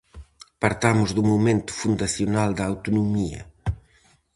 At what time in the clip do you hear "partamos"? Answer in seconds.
0.63-1.09